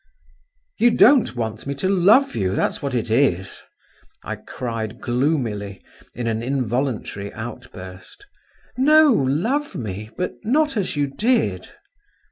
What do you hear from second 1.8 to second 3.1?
love you, that's what